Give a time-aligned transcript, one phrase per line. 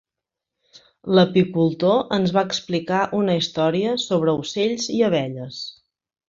[1.17, 5.63] L'apicultor ens va explicar una història sobre ocells i abelles.